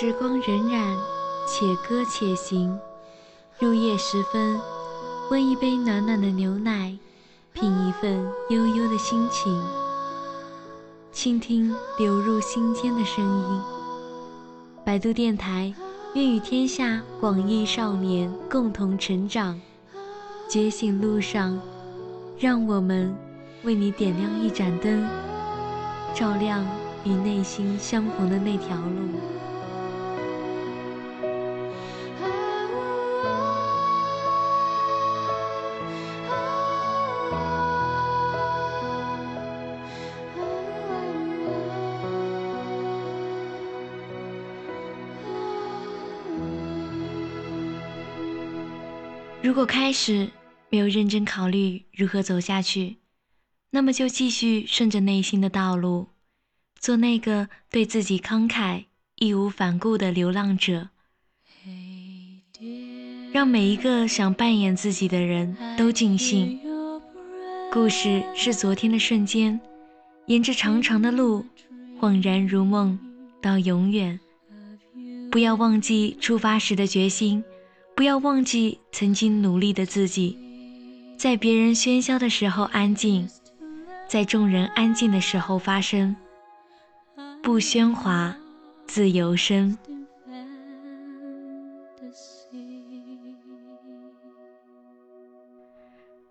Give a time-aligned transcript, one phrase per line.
[0.00, 0.96] 时光荏苒，
[1.46, 2.74] 且歌且行。
[3.58, 4.58] 入夜时分，
[5.30, 6.96] 温一杯暖暖的牛奶，
[7.52, 9.62] 品一份悠悠的心情，
[11.12, 13.60] 倾听流入心间的声音。
[14.86, 15.70] 百度电台，
[16.14, 19.60] 愿与天下广义少年共同成长。
[20.48, 21.60] 觉醒路上，
[22.38, 23.14] 让我们
[23.64, 25.06] 为你点亮一盏灯，
[26.14, 26.64] 照亮
[27.04, 29.20] 与内心相逢的那条路。
[49.60, 50.30] 果开始
[50.70, 52.96] 没有认真考虑如何走下去，
[53.68, 56.08] 那么就继续顺着内心的道路，
[56.78, 60.88] 做那个对自己慷慨、义无反顾的流浪者。
[63.32, 66.58] 让每一个想扮演自己的人都尽兴。
[67.70, 69.60] 故事是昨天的瞬间，
[70.24, 71.44] 沿着长长的路，
[72.00, 72.98] 恍然如梦，
[73.42, 74.18] 到永远。
[75.30, 77.44] 不要忘记出发时的决心。
[78.00, 80.38] 不要忘记曾经努力的自己，
[81.18, 83.28] 在别人喧嚣的时候安静，
[84.08, 86.16] 在众人安静的时候发声。
[87.42, 88.34] 不喧哗，
[88.86, 89.76] 自由身。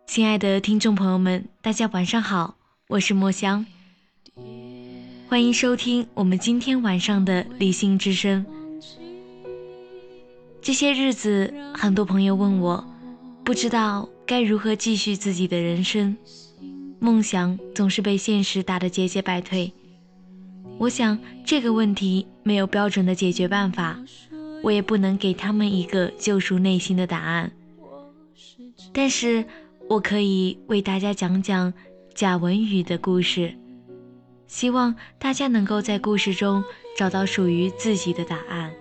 [0.07, 2.55] 亲爱的听众朋友们，大家晚上好，
[2.87, 3.63] 我是墨香，
[5.27, 8.43] 欢迎收听我们今天晚上的理性之声。
[10.69, 12.87] 这些日子，很多朋友问我，
[13.43, 16.15] 不知道该如何继续自己的人生，
[16.99, 19.73] 梦想总是被现实打得节节败退。
[20.77, 23.99] 我想这个问题没有标准的解决办法，
[24.61, 27.51] 我也不能给他们一个救赎内心的答案。
[28.93, 29.43] 但是
[29.89, 31.73] 我可以为大家讲讲
[32.13, 33.55] 贾文宇的故事，
[34.45, 36.63] 希望大家能够在故事中
[36.95, 38.71] 找到属于自己的答案。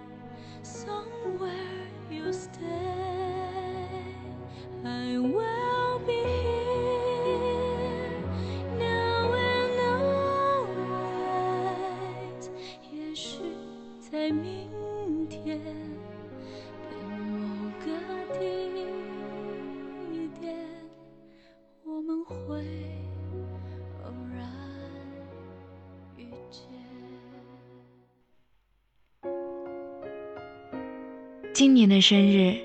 [31.78, 32.56] 年的生日，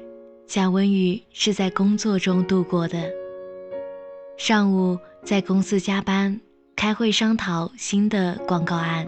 [0.47, 3.11] 贾文宇是在工作中度过的。
[4.37, 6.41] 上午在公司加班
[6.75, 9.07] 开会商讨新的广告案，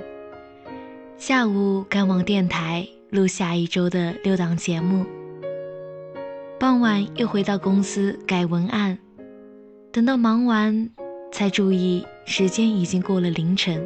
[1.18, 5.04] 下午赶往电台录下一周的六档节目，
[6.60, 9.00] 傍晚又回到公司改文案。
[9.92, 10.88] 等到忙完，
[11.32, 13.84] 才注意时间已经过了凌晨。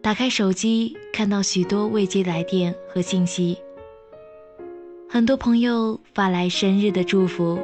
[0.00, 3.58] 打开手机，看到许多未接来电和信息。
[5.12, 7.58] 很多朋友发来生日的祝福，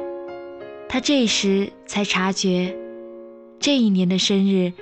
[0.89, 2.75] 他这时才察觉，
[3.57, 4.73] 这一年的生日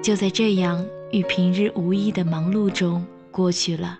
[0.00, 3.98] 就在这样与平日无异的忙碌中过去了。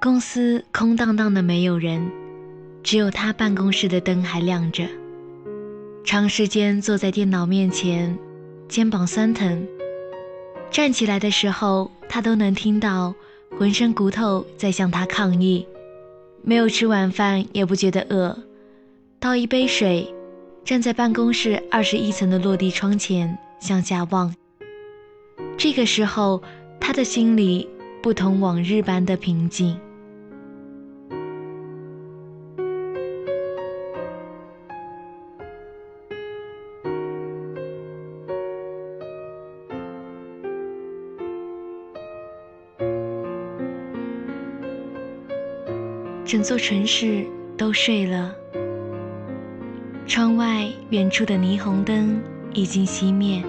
[0.00, 2.10] 公司空荡荡的，没有人，
[2.82, 4.88] 只有他办公室的灯还亮着。
[6.06, 8.18] 长时间坐在电脑面前，
[8.66, 9.68] 肩膀酸疼。
[10.70, 13.14] 站起来的时候，他都能听到
[13.58, 15.66] 浑身骨头在向他抗议。
[16.42, 18.36] 没有吃晚饭，也不觉得饿，
[19.18, 20.12] 倒一杯水，
[20.64, 24.34] 站在办公室二十一层的落地窗前向下望。
[25.56, 26.42] 这个时候，
[26.78, 27.66] 他的心里
[28.02, 29.78] 不同往日般的平静。
[46.34, 47.24] 整座城市
[47.56, 48.34] 都睡了，
[50.04, 52.20] 窗外远处的霓虹灯
[52.52, 53.40] 已经熄灭，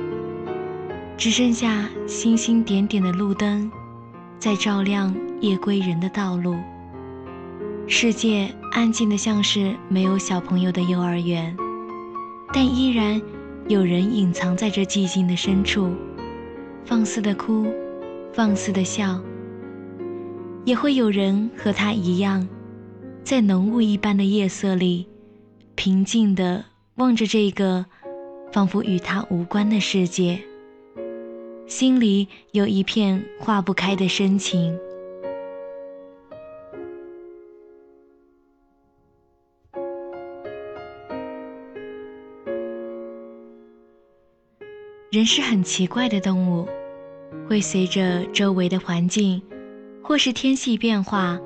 [1.18, 3.72] 只剩下星星点点的路灯，
[4.38, 6.58] 在照亮夜归人的道路。
[7.88, 11.58] 世界安静的像是没有小朋友的幼儿园，
[12.54, 13.20] 但依然
[13.68, 15.90] 有人隐藏在这寂静的深处，
[16.86, 17.66] 放肆的哭，
[18.32, 19.20] 放肆的笑，
[20.66, 22.48] 也会有人和他一样。
[23.26, 25.08] 在浓雾一般的夜色里，
[25.74, 26.64] 平静地
[26.98, 27.84] 望着这个
[28.52, 30.40] 仿佛与他无关的世界。
[31.66, 34.78] 心里有一片化不开的深情。
[45.10, 46.68] 人是很奇怪的动物，
[47.50, 49.42] 会随着周围的环境，
[50.04, 51.40] 或是天气变化，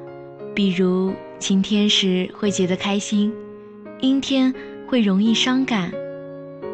[0.54, 3.33] 比如晴天时会觉得开心，
[4.01, 4.53] 阴天
[4.88, 5.91] 会容易伤感，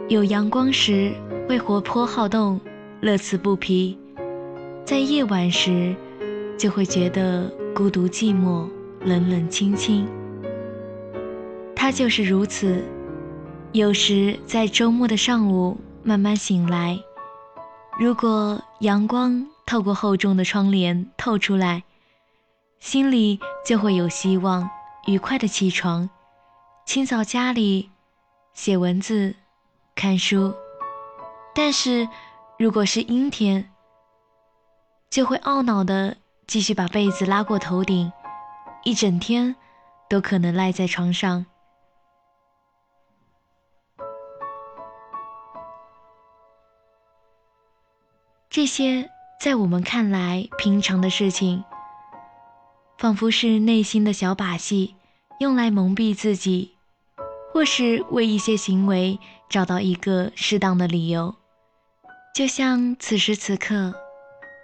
[0.10, 1.14] 有阳光时
[1.48, 2.60] 会活泼好动，
[3.00, 3.98] 乐此不疲，
[4.84, 5.96] 在夜晚时
[6.58, 8.68] 就会觉得孤独寂寞，
[9.04, 10.08] 冷冷清清。
[11.76, 12.84] 他就是如此，
[13.72, 15.78] 有时在周末的上午。
[16.08, 17.00] 慢慢醒来，
[18.00, 21.84] 如果阳光透过厚重的窗帘透出来，
[22.80, 24.70] 心里就会有希望，
[25.08, 26.10] 愉快的起床，
[26.86, 27.90] 清扫家里，
[28.54, 29.36] 写文字，
[29.96, 30.54] 看书。
[31.54, 32.08] 但是，
[32.60, 33.72] 如果是阴天，
[35.10, 38.12] 就会懊恼的继续把被子拉过头顶，
[38.84, 39.56] 一整天
[40.10, 41.46] 都可能赖在床上。
[48.50, 49.10] 这些
[49.42, 51.64] 在我们看来平常的事情，
[52.98, 54.96] 仿佛是内心的小把戏，
[55.40, 56.72] 用来蒙蔽自己，
[57.52, 59.20] 或是为一些行为
[59.50, 61.36] 找到一个适当的理由。
[62.34, 63.94] 就像此时此刻，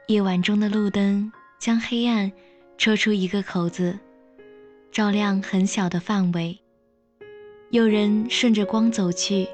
[0.08, 2.32] 夜晚中的路灯将黑暗
[2.78, 4.00] 戳出一个口子，
[4.92, 6.58] 照亮很小的范围。
[7.70, 9.48] 有人顺着光走去，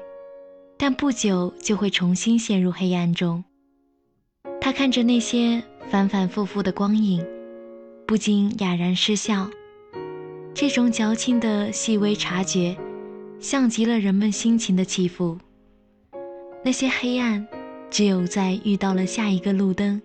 [0.76, 3.44] 但不久就会重新陷入黑暗中。
[4.60, 7.24] 他看着那些反反复复的光影，
[8.08, 9.50] 不禁哑然失笑。
[10.54, 12.74] 这种矫情的细微察觉，
[13.38, 15.38] 像极了人们心情的起伏。
[16.64, 17.46] 那些黑暗，
[17.90, 20.00] 只有在遇到了下一个路灯，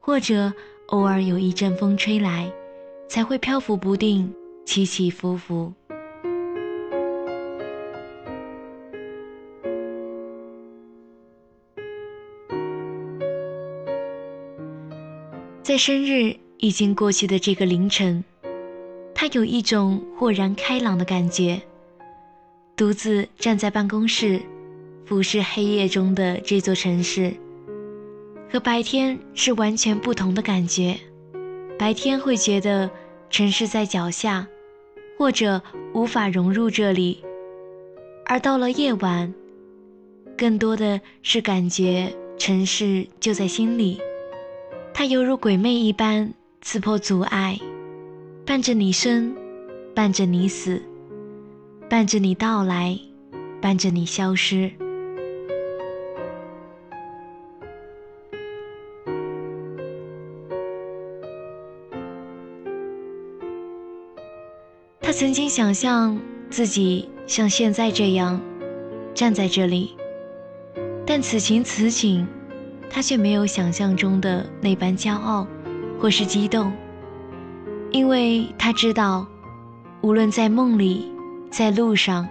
[0.00, 0.50] 或者
[0.86, 2.50] 偶尔有一阵风吹来，
[3.10, 4.32] 才会漂浮不定，
[4.64, 5.70] 起起伏伏。
[15.62, 18.24] 在生日已经过去的这个凌晨，
[19.14, 21.60] 他有一种豁然开朗的感觉。
[22.76, 24.40] 独自站在办公室，
[25.04, 27.32] 俯视黑夜中的这座城市，
[28.50, 30.98] 和白天是完全不同的感觉。
[31.78, 32.90] 白天会觉得
[33.30, 34.46] 城市在脚下，
[35.18, 35.60] 或者
[35.92, 37.22] 无法融入这里，
[38.26, 39.32] 而到了夜晚，
[40.36, 44.00] 更多的是感觉城市就在心里。
[44.92, 46.32] 它犹如鬼魅一般
[46.66, 47.60] 刺破阻碍，
[48.46, 49.36] 伴着你生，
[49.94, 50.80] 伴着你死，
[51.90, 52.98] 伴着你到来，
[53.60, 54.72] 伴着你消失。
[65.02, 66.18] 他曾经想象
[66.48, 68.40] 自己像现在这样
[69.14, 69.94] 站在这里，
[71.06, 72.26] 但此情此景。
[72.88, 75.44] 他却没有想象中的那般骄傲，
[75.98, 76.72] 或是激动，
[77.90, 79.26] 因为他知道，
[80.02, 81.12] 无论在梦里，
[81.50, 82.28] 在路上，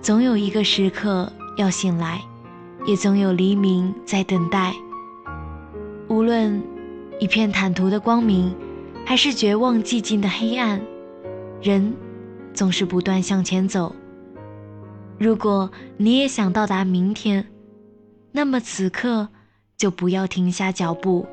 [0.00, 2.20] 总有一个时刻要醒来，
[2.86, 4.74] 也总有黎明在等待。
[6.08, 6.62] 无论
[7.18, 8.54] 一片坦途的光明，
[9.04, 10.80] 还是绝望寂静的黑暗，
[11.60, 11.94] 人
[12.54, 13.94] 总是不断向前走。
[15.18, 17.46] 如果你也想到达明天，
[18.32, 19.28] 那么此刻。
[19.80, 21.26] 就不要停下脚步。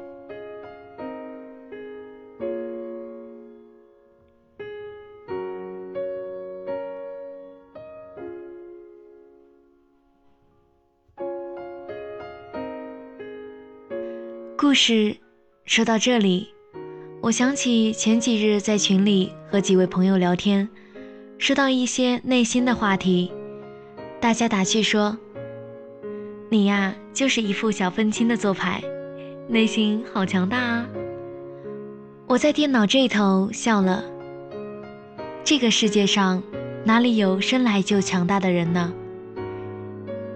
[14.67, 15.15] 故事
[15.63, 16.50] 说到这里，
[17.21, 20.67] 我想起前几日在群里和几位朋友聊天，
[21.38, 23.31] 说到一些内心的话题，
[24.19, 25.17] 大家打趣说。
[26.50, 28.83] 你呀，就是一副小愤青的做派，
[29.47, 30.86] 内心好强大啊！
[32.27, 34.03] 我在电脑这头笑了。
[35.45, 36.43] 这个世界上
[36.83, 38.93] 哪里有生来就强大的人呢？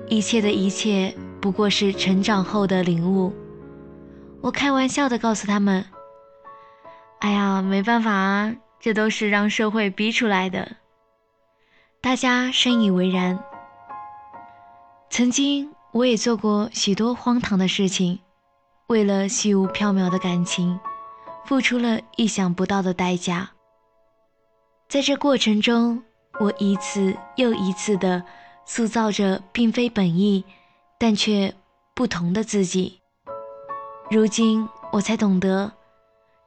[0.07, 3.33] 一切的一切不过是成长后的领悟。
[4.41, 5.86] 我开玩笑的告诉他们
[7.19, 10.77] ：“哎呀，没办法啊，这都是让社会逼出来的。”
[12.01, 13.43] 大家深以为然。
[15.10, 15.71] 曾经。
[15.93, 18.17] 我也做过许多荒唐的事情，
[18.88, 20.79] 为了虚无缥缈的感情，
[21.43, 23.51] 付出了意想不到的代价。
[24.88, 26.01] 在这过程中，
[26.39, 28.24] 我一次又一次地
[28.65, 30.45] 塑造着并非本意，
[30.98, 31.53] 但却
[31.93, 33.00] 不同的自己。
[34.11, 35.71] 如今我才懂得，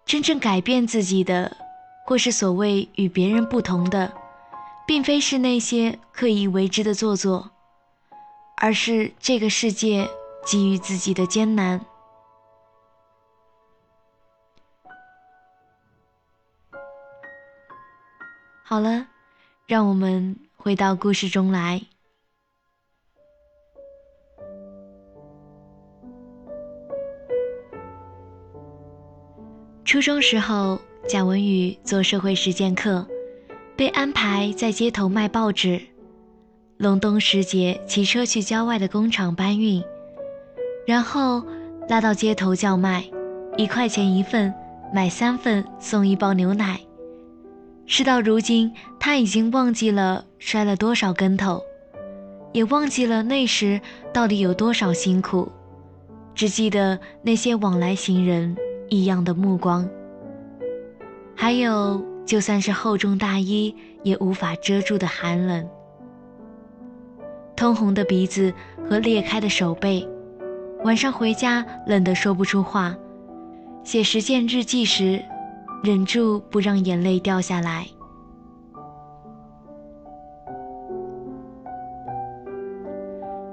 [0.04, 1.56] 真正改变自己的，
[2.04, 4.12] 或是所谓与别人不同的，
[4.86, 7.52] 并非是那些刻意为之的做作，
[8.58, 10.06] 而是这个世界
[10.44, 11.80] 给予自己的艰难。
[18.62, 19.06] 好了，
[19.66, 21.80] 让我们回到故事中来。
[29.84, 33.06] 初中时候，贾文宇做社会实践课，
[33.76, 35.78] 被安排在街头卖报纸。
[36.78, 39.84] 隆冬时节，骑车去郊外的工厂搬运，
[40.86, 41.44] 然后
[41.86, 43.04] 拉到街头叫卖，
[43.58, 44.52] 一块钱一份，
[44.92, 46.80] 买三份送一包牛奶。
[47.84, 51.62] 事到如今，他已经忘记了摔了多少跟头，
[52.52, 53.78] 也忘记了那时
[54.14, 55.52] 到底有多少辛苦，
[56.34, 58.56] 只记得那些往来行人。
[58.88, 59.88] 异样的目光，
[61.34, 65.68] 还有就算是厚重大衣也无法遮住的寒冷，
[67.56, 68.52] 通红的鼻子
[68.88, 70.06] 和裂开的手背，
[70.84, 72.96] 晚上回家冷得说不出话，
[73.82, 75.22] 写实践日记时，
[75.82, 77.86] 忍住不让眼泪掉下来。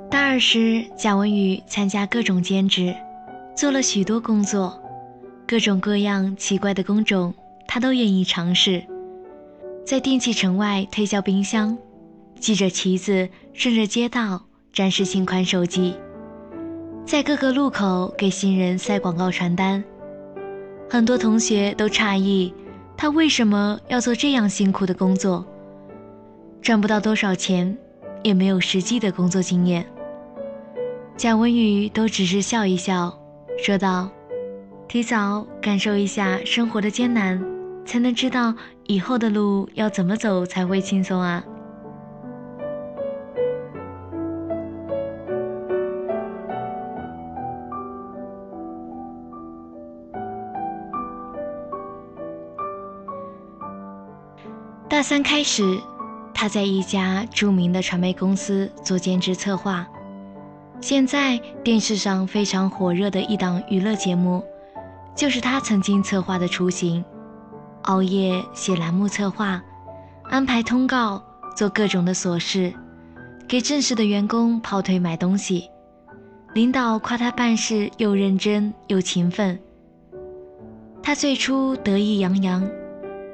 [0.10, 2.94] 大二时，贾文宇参加各种兼职，
[3.56, 4.81] 做了许多工作。
[5.52, 7.34] 各种各样奇怪的工种，
[7.68, 8.82] 他都愿意尝试。
[9.86, 11.78] 在电器城外推销冰箱，
[12.40, 14.42] 系着旗子顺着街道
[14.72, 15.94] 展示新款手机，
[17.06, 19.84] 在各个路口给新人塞广告传单。
[20.90, 22.54] 很多同学都诧异，
[22.96, 25.46] 他为什么要做这样辛苦的工作？
[26.62, 27.78] 赚不到多少钱，
[28.24, 29.86] 也没有实际的工作经验。
[31.18, 33.14] 贾文宇都只是笑一笑，
[33.62, 34.10] 说道。
[34.92, 37.42] 提早感受一下生活的艰难，
[37.86, 38.54] 才能知道
[38.88, 41.42] 以后的路要怎么走才会轻松啊！
[54.90, 55.80] 大三开始，
[56.34, 59.88] 他在一家著名的传媒公司做兼职策划。
[60.82, 64.44] 现在电视上非常火热的一档娱乐节目。
[65.16, 67.04] 就是他曾经策划的雏形，
[67.84, 69.62] 熬夜写栏目策划，
[70.24, 71.22] 安排通告，
[71.56, 72.74] 做各种的琐事，
[73.48, 75.70] 给正式的员工跑腿买东西。
[76.54, 79.60] 领导夸他办事又认真又勤奋。
[81.04, 82.68] 他最初得意洋洋，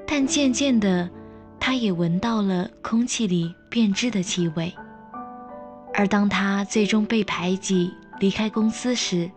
[0.06, 1.10] 但渐渐的，
[1.60, 4.74] 他也闻到了空气里变质的气味。
[5.94, 9.32] 而当他最终被排挤离开公司时，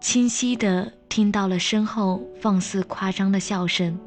[0.00, 0.92] 清晰的。
[1.10, 3.98] 听到了身后放肆夸张的笑声，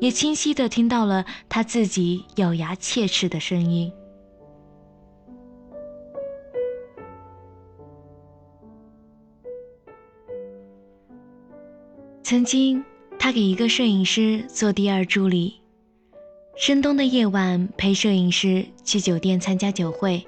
[0.00, 3.90] 也清晰地听到了他自己咬牙切齿的声音。
[12.24, 12.84] 曾经，
[13.20, 15.60] 他给一个摄影师做第二助理，
[16.56, 20.26] 深冬的夜晚陪摄影师去酒店参加酒会。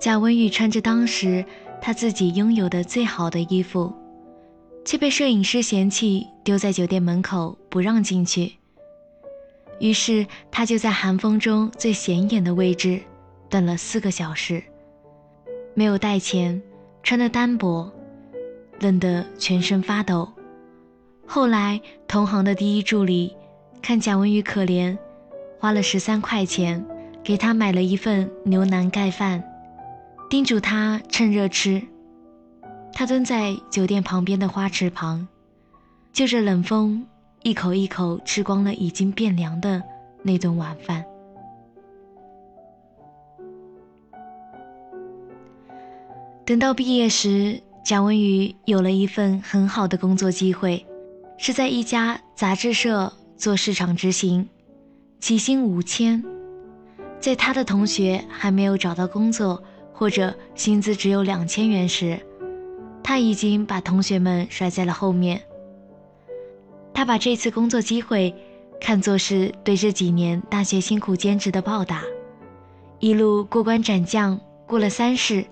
[0.00, 1.44] 贾文宇穿着当时
[1.80, 3.94] 他自己拥有的最好的衣服。
[4.84, 8.52] 却被摄影师嫌弃，丢在酒店门口不让进去。
[9.80, 13.00] 于是他就在寒风中最显眼的位置
[13.48, 14.62] 等了四个小时，
[15.74, 16.62] 没有带钱，
[17.02, 17.90] 穿得单薄，
[18.80, 20.30] 冷得全身发抖。
[21.26, 23.34] 后来同行的第一助理
[23.80, 24.96] 看贾文宇可怜，
[25.58, 26.84] 花了十三块钱
[27.24, 29.42] 给他买了一份牛腩盖饭，
[30.28, 31.82] 叮嘱他趁热吃。
[32.94, 35.26] 他蹲在酒店旁边的花池旁，
[36.12, 37.04] 就着冷风，
[37.42, 39.82] 一口一口吃光了已经变凉的
[40.22, 41.04] 那顿晚饭。
[46.46, 50.86] 等到毕业时，贾文宇有了一份很好的工作机会，
[51.36, 54.48] 是在一家杂志社做市场执行，
[55.18, 56.22] 起薪五千。
[57.18, 59.60] 在他的同学还没有找到工作，
[59.92, 62.20] 或者薪资只有两千元时，
[63.04, 65.40] 他已经把同学们甩在了后面。
[66.94, 68.34] 他把这次工作机会
[68.80, 72.02] 看作是对这几年大学辛苦兼职的报答。
[73.00, 75.44] 一路过关斩将，过了三试，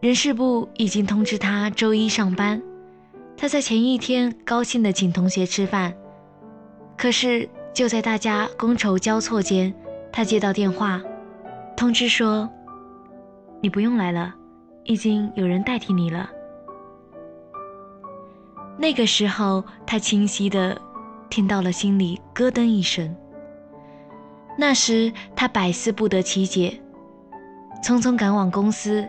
[0.00, 2.60] 人事部已经通知他周一上班。
[3.36, 5.94] 他在前一天高兴地请同学吃饭，
[6.96, 9.72] 可是就在大家觥筹交错间，
[10.12, 11.00] 他接到电话，
[11.76, 12.50] 通知说
[13.62, 14.34] ：“你不用来了，
[14.84, 16.28] 已经有人代替你了。”
[18.76, 20.80] 那个时候，他清晰的
[21.30, 23.14] 听到了心里咯噔一声。
[24.58, 26.80] 那时他百思不得其解，
[27.82, 29.08] 匆匆赶往公司，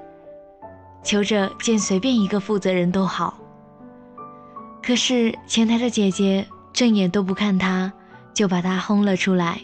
[1.04, 3.38] 求着见随便一个负责人都好。
[4.82, 7.92] 可是前台的姐姐正眼都不看他，
[8.34, 9.60] 就把他轰了出来。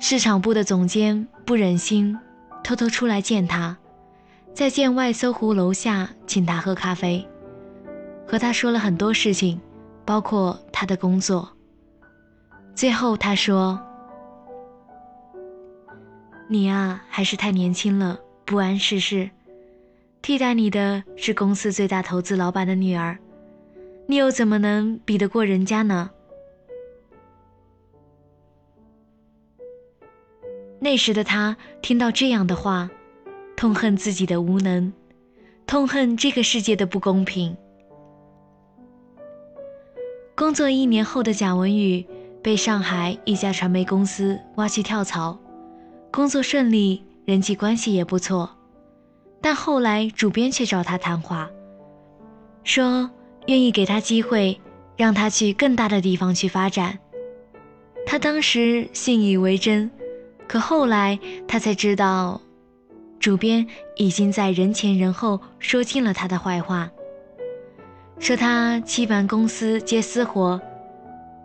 [0.00, 2.18] 市场部的总监不忍心，
[2.62, 3.76] 偷偷出来见他，
[4.54, 7.26] 在建外搜狐楼下请他喝咖啡。
[8.34, 9.60] 和他说了很多事情，
[10.04, 11.48] 包括他的工作。
[12.74, 13.80] 最后他说
[16.50, 19.30] ：“你啊，还是太年轻了，不谙世事。
[20.20, 23.16] 替代你的是公司最大投资老板的女儿，
[24.08, 26.10] 你又怎么能比得过人家呢？”
[30.82, 32.90] 那时的他听到这样的话，
[33.54, 34.92] 痛恨自己的无能，
[35.68, 37.56] 痛恨这个世界的不公平。
[40.36, 42.04] 工作一年后的贾文宇
[42.42, 45.38] 被上海一家传媒公司挖去跳槽，
[46.10, 48.50] 工作顺利，人际关系也不错。
[49.40, 51.48] 但后来主编却找他谈话，
[52.64, 53.08] 说
[53.46, 54.60] 愿意给他机会，
[54.96, 56.98] 让他去更大的地方去发展。
[58.04, 59.88] 他当时信以为真，
[60.48, 62.40] 可后来他才知道，
[63.20, 63.64] 主编
[63.96, 66.90] 已经在人前人后说尽了他的坏话。
[68.18, 70.60] 说他欺瞒公司接私活，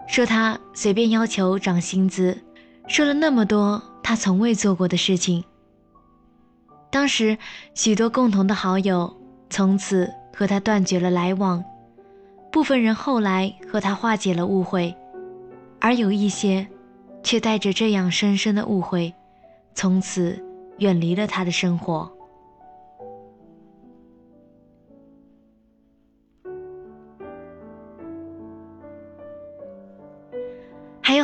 [0.08, 2.38] 说他随便要求涨薪资，
[2.88, 5.44] 说了那么多他从未做过的事情。
[6.90, 7.38] 当时
[7.76, 9.16] 许多共同的好友
[9.50, 11.64] 从此和他断绝了来往，
[12.52, 14.96] 部分人后来和他化解了误会，
[15.80, 16.66] 而有一些
[17.24, 19.14] 却带着这样深深的误会，
[19.76, 20.42] 从此
[20.78, 22.10] 远离了他的生活。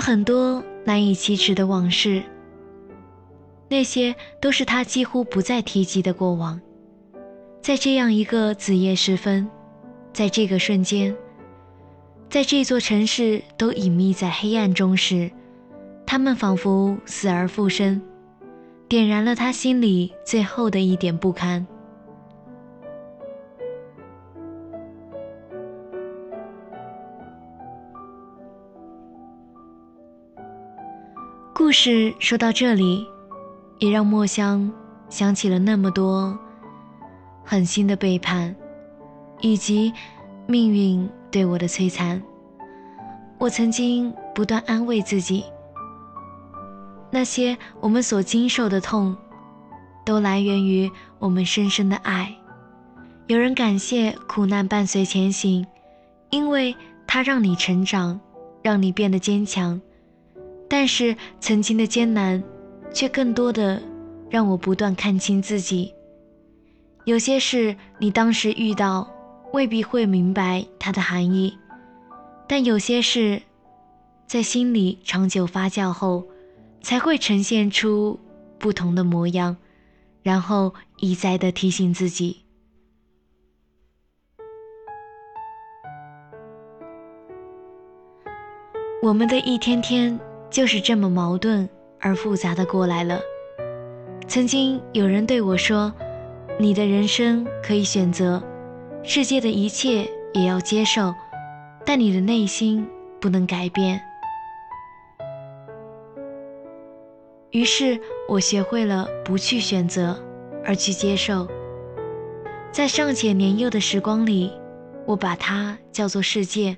[0.06, 2.22] 很多难以启齿的往事，
[3.68, 6.62] 那些都是他几乎不再提及的过往。
[7.60, 9.50] 在这样一个子夜时分，
[10.14, 11.16] 在这个瞬间，
[12.30, 15.32] 在这座城市都隐秘在黑暗中时，
[16.06, 18.00] 他们仿佛死而复生，
[18.88, 21.66] 点燃了他心里最后的一点不堪。
[31.66, 33.08] 故事说到这里，
[33.80, 34.72] 也让墨香
[35.10, 36.38] 想起了那么多
[37.44, 38.56] 狠心的背叛，
[39.42, 39.92] 以及
[40.46, 42.22] 命运对我的摧残。
[43.40, 45.44] 我曾经不断安慰自己，
[47.10, 49.18] 那些我们所经受的痛，
[50.06, 52.32] 都来源于我们深深的爱。
[53.26, 55.66] 有人感谢苦难伴随前行，
[56.30, 56.76] 因为
[57.08, 58.20] 它让你成长，
[58.62, 59.82] 让你变得坚强。
[60.68, 62.44] 但是曾经的艰难，
[62.94, 63.82] 却更多的
[64.30, 65.94] 让我不断看清自己。
[67.06, 69.08] 有些事你当时遇到，
[69.54, 71.54] 未必会明白它的含义；
[72.48, 73.42] 但有些事，
[74.26, 76.28] 在心里长久发酵后，
[76.82, 78.20] 才会呈现出
[78.58, 79.56] 不同的模样，
[80.24, 82.42] 然后一再的提醒自己。
[89.04, 90.20] 我们的一天天。
[90.56, 91.68] 就是这么矛盾
[92.00, 93.20] 而复杂的过来了。
[94.26, 95.94] 曾经有人对我说
[96.58, 98.42] ：“你的人生可以选择，
[99.04, 101.14] 世界的一切也要接受，
[101.86, 102.88] 但你的内心
[103.20, 104.00] 不能改变。”
[107.52, 110.18] 于是我学会了不去选择，
[110.64, 111.46] 而去接受。
[112.72, 114.54] 在尚且年幼的时光里，
[115.06, 116.78] 我把它叫做世界，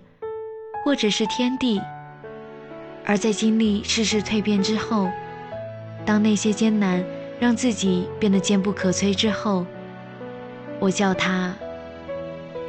[0.83, 1.79] 或者是天地。
[3.09, 5.09] 而在经历世事蜕变之后，
[6.05, 7.01] 当那些艰难
[7.39, 9.65] 让自己变得坚不可摧之后，
[10.77, 11.55] 我叫它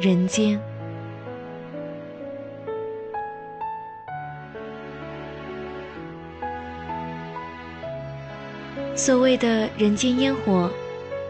[0.01, 0.61] 人间。
[8.95, 10.71] 所谓的人间烟火，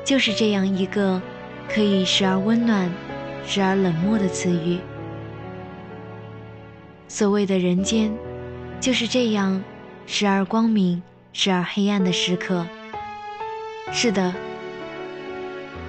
[0.05, 1.18] 就是这样一个
[1.66, 2.92] 可以时而温暖，
[3.47, 4.79] 时而冷漠的词语。
[7.09, 8.12] 所谓的人间。
[8.81, 9.62] 就是这样，
[10.07, 12.64] 时而光明，时而黑暗的时刻。
[13.93, 14.33] 是的，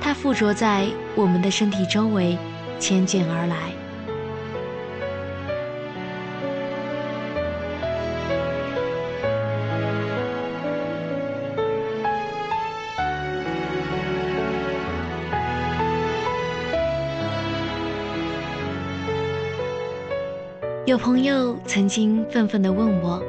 [0.02, 2.38] 它附着在我们的身体周围，
[2.80, 3.79] 缱绻而来。
[20.90, 23.22] 有朋友曾经愤愤地问我：“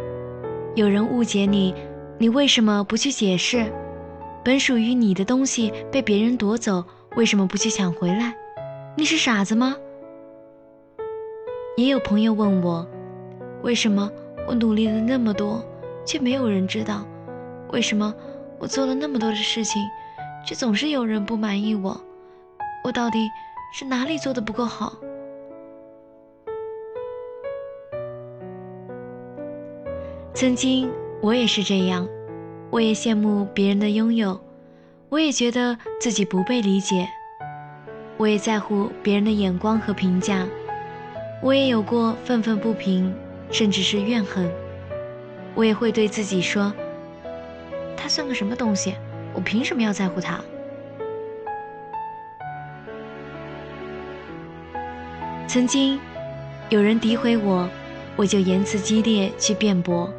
[0.74, 1.74] 有人误解你，
[2.16, 3.70] 你为什么不去解释？
[4.42, 6.82] 本属于你的东西被别人夺走，
[7.16, 8.34] 为什么不去抢回来？
[8.96, 9.76] 你是傻子吗？”
[11.76, 12.88] 也有朋友问我
[13.62, 14.10] ：“为什么
[14.48, 15.62] 我努力了那么多，
[16.06, 17.04] 却没有人知道？
[17.72, 18.14] 为什么
[18.58, 19.82] 我做了那么多的事情，
[20.46, 22.00] 却总是有人不满意我？
[22.84, 23.28] 我到底
[23.70, 24.94] 是哪里做的不够好？”
[30.32, 30.90] 曾经
[31.20, 32.08] 我也是这样，
[32.70, 34.40] 我也羡慕别人的拥有，
[35.10, 37.06] 我也觉得自己不被理解，
[38.16, 40.46] 我也在乎别人的眼光和评价，
[41.42, 43.12] 我也有过愤愤不平，
[43.50, 44.50] 甚至是怨恨，
[45.54, 46.72] 我也会对自己说
[47.94, 48.94] ：“他算个什么东西？
[49.34, 50.40] 我凭什么要在乎他？”
[55.46, 56.00] 曾经
[56.70, 57.68] 有人诋毁我，
[58.16, 60.10] 我就言辞激烈去辩驳。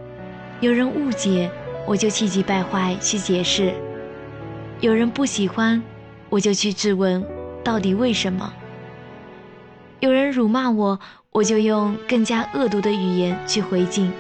[0.61, 1.49] 有人误解，
[1.87, 3.73] 我就气急败坏去解释；
[4.79, 5.81] 有人不喜欢，
[6.29, 7.25] 我就去质问，
[7.63, 8.53] 到底为什么？
[10.01, 10.99] 有人辱骂我，
[11.31, 14.13] 我就用更加恶毒的语言去回敬。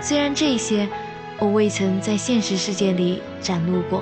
[0.00, 0.88] 虽然这些
[1.40, 4.00] 我未曾在现实世界里展露过，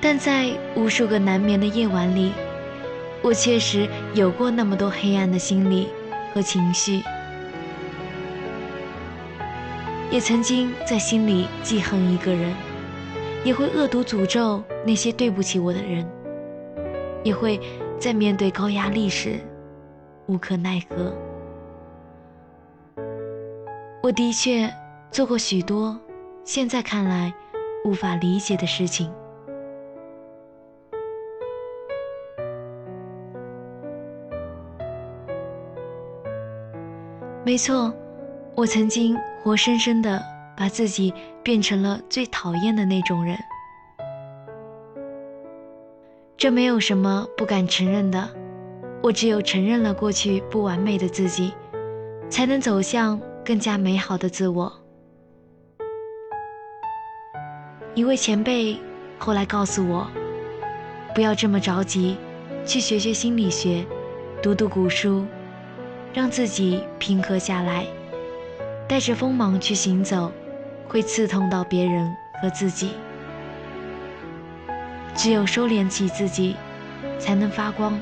[0.00, 2.32] 但在无数个难眠的夜晚里，
[3.20, 5.88] 我确实有过那么多黑暗的心理
[6.32, 7.02] 和情绪。
[10.10, 12.54] 也曾经在心里记恨一个人，
[13.44, 16.08] 也会恶毒诅咒那些对不起我的人，
[17.24, 17.60] 也会
[17.98, 19.40] 在面对高压力时
[20.26, 21.12] 无可奈何。
[24.02, 24.72] 我的确
[25.10, 25.98] 做过许多
[26.44, 27.34] 现在看来
[27.84, 29.12] 无法理解的事情。
[37.44, 37.92] 没错。
[38.56, 39.14] 我曾经
[39.46, 40.20] 活生生的
[40.56, 43.38] 把自己变成了最讨厌的那种人，
[46.36, 48.28] 这没有什么不敢承认的。
[49.04, 51.52] 我只有承认了过去不完美的自己，
[52.28, 54.72] 才能走向更加美好的自我。
[57.94, 58.76] 一位前辈
[59.16, 60.08] 后来告诉我，
[61.14, 62.16] 不要这么着急，
[62.64, 63.86] 去学学心理学，
[64.42, 65.24] 读读古书，
[66.12, 67.86] 让自己平和下来。
[68.88, 70.30] 带着锋芒去行走，
[70.86, 72.92] 会刺痛到别人和自己。
[75.14, 76.54] 只有收敛起自己，
[77.18, 77.98] 才能发光。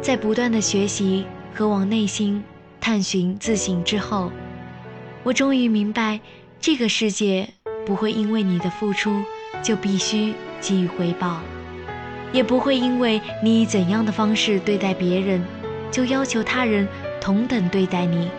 [0.00, 2.42] 在不断的学习和往内心
[2.80, 4.30] 探寻自省之后，
[5.24, 6.20] 我终于明白，
[6.60, 7.48] 这个世界
[7.84, 9.22] 不会因为你的付出
[9.62, 11.40] 就必须给予回报。
[12.32, 15.42] 也不会因为你以怎样的方式对待别人，
[15.90, 16.86] 就要求他人
[17.20, 18.30] 同等对待你。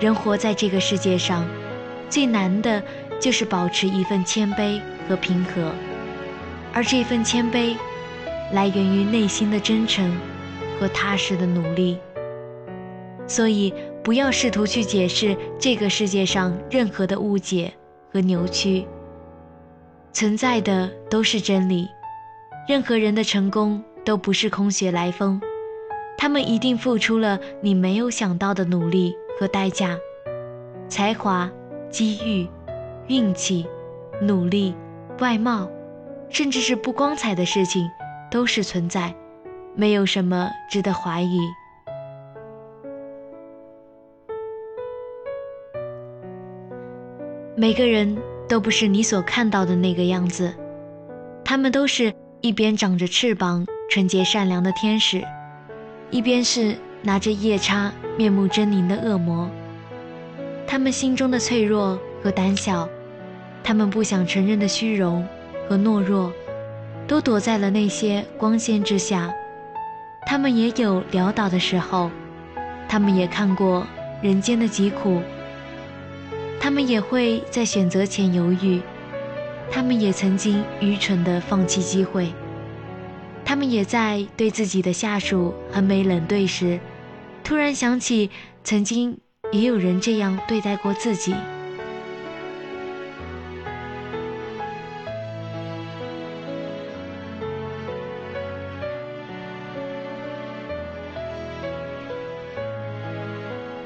[0.00, 1.46] 人活在这个世界上，
[2.10, 2.82] 最难的
[3.20, 5.72] 就是保持一份谦卑和平和，
[6.72, 7.76] 而这份谦卑，
[8.52, 10.16] 来源于内心的真诚
[10.80, 11.98] 和踏实的努力。
[13.26, 17.72] 所以，不要试图去解释这个世界上任何的误解
[18.12, 18.86] 和扭曲，
[20.12, 21.88] 存在的都是真理。
[22.66, 25.38] 任何人的成功都不是空穴来风，
[26.16, 29.98] 他们一定付出了你没有想到的努力和代价。
[30.88, 31.50] 才华、
[31.90, 32.48] 机遇、
[33.06, 33.66] 运气、
[34.22, 34.74] 努力、
[35.18, 35.68] 外貌，
[36.30, 37.86] 甚至是不光彩的事情，
[38.30, 39.14] 都是存在，
[39.74, 41.40] 没有什么值得怀疑。
[47.56, 48.16] 每个人
[48.48, 50.54] 都不是你所看到的那个样子，
[51.44, 52.10] 他们都是。
[52.44, 55.24] 一边长着翅膀、纯洁善良的天使，
[56.10, 59.48] 一边是拿着夜叉、面目狰狞的恶魔。
[60.66, 62.86] 他们心中的脆弱和胆小，
[63.62, 65.26] 他们不想承认的虚荣
[65.66, 66.30] 和懦弱，
[67.06, 69.32] 都躲在了那些光线之下。
[70.26, 72.10] 他们也有潦倒的时候，
[72.86, 73.86] 他们也看过
[74.20, 75.22] 人间的疾苦，
[76.60, 78.82] 他们也会在选择前犹豫。
[79.70, 82.32] 他们也曾经愚蠢地放弃机会，
[83.44, 86.78] 他们也在对自己的下属横眉冷对时，
[87.42, 88.30] 突然想起
[88.62, 89.18] 曾经
[89.52, 91.34] 也有人这样对待过自己。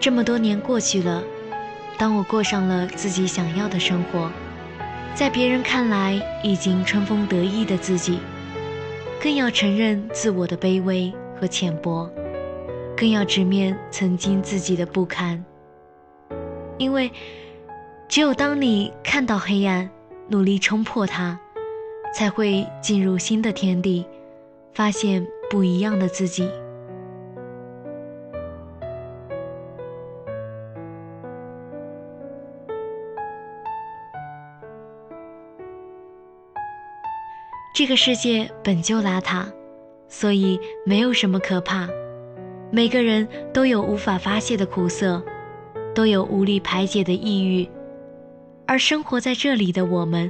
[0.01, 1.23] 这么多年过去了，
[1.99, 4.31] 当我过上了自己想要的生活。
[5.15, 8.21] 在别人看来已经春风得意的自己，
[9.21, 12.09] 更要承认自我的卑微和浅薄，
[12.97, 15.45] 更要直面曾经自己的不堪。
[16.79, 17.11] 因为，
[18.09, 19.91] 只有当你看到黑暗，
[20.29, 21.39] 努力冲破它，
[22.15, 24.07] 才会进入新的天地，
[24.73, 26.49] 发现不一样的自己。
[37.79, 39.45] 这个世界本就邋遢，
[40.09, 41.89] 所以没有什么可怕。
[42.73, 45.23] 每个人都有无法发泄的苦涩，
[45.95, 47.71] 都有无力排解的抑郁。
[48.67, 50.29] 而生活在这里的我们，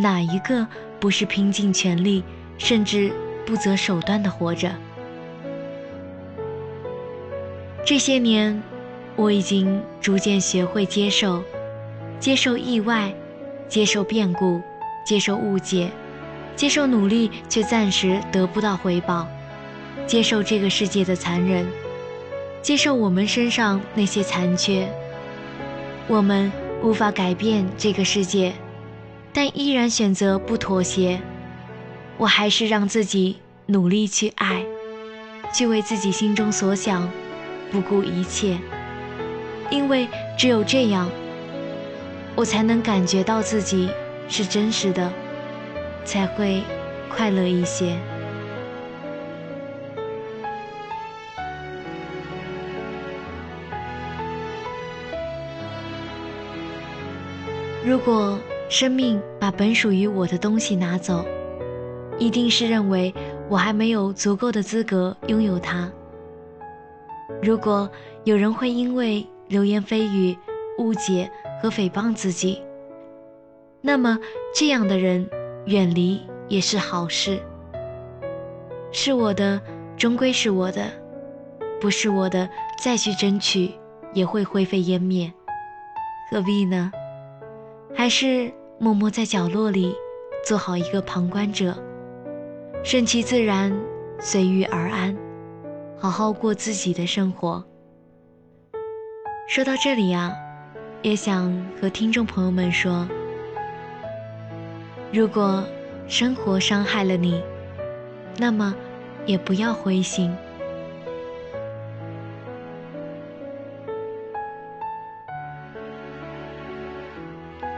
[0.00, 0.64] 哪一个
[1.00, 2.22] 不是拼尽全力，
[2.56, 3.10] 甚至
[3.44, 4.70] 不择手段的活着？
[7.84, 8.62] 这些年，
[9.16, 11.42] 我已经逐渐学会接受，
[12.20, 13.12] 接受意外，
[13.66, 14.60] 接受变故，
[15.04, 15.90] 接受误解。
[16.56, 19.26] 接受努力却暂时得不到回报，
[20.06, 21.66] 接受这个世界的残忍，
[22.62, 24.88] 接受我们身上那些残缺。
[26.06, 26.50] 我们
[26.82, 28.52] 无法改变这个世界，
[29.32, 31.20] 但依然选择不妥协。
[32.18, 34.62] 我还是让自己努力去爱，
[35.54, 37.08] 去为自己心中所想，
[37.70, 38.58] 不顾一切。
[39.70, 41.08] 因为只有这样，
[42.34, 43.88] 我才能感觉到自己
[44.28, 45.10] 是真实的。
[46.04, 46.62] 才会
[47.08, 47.96] 快乐一些。
[57.82, 61.24] 如果生命把本属于我的东西拿走，
[62.18, 63.12] 一定是认为
[63.48, 65.90] 我还没有足够的资格拥有它。
[67.42, 67.90] 如果
[68.24, 70.36] 有人会因为流言蜚语、
[70.78, 72.62] 误解和诽谤自己，
[73.80, 74.18] 那么
[74.54, 75.28] 这样的人。
[75.66, 77.40] 远离也是好事。
[78.92, 79.60] 是我的，
[79.96, 80.82] 终归是我的；
[81.80, 82.48] 不是我的，
[82.82, 83.72] 再去争取
[84.12, 85.32] 也会灰飞烟灭，
[86.30, 86.90] 何必呢？
[87.94, 89.94] 还是默默在角落里
[90.44, 91.76] 做好一个旁观者，
[92.82, 93.72] 顺其自然，
[94.18, 95.16] 随遇而安，
[95.98, 97.64] 好好过自己的生活。
[99.46, 100.32] 说到这里啊，
[101.02, 103.06] 也想和听众朋友们说。
[105.12, 105.64] 如果
[106.06, 107.42] 生活伤害了你，
[108.38, 108.72] 那么
[109.26, 110.32] 也不要灰心。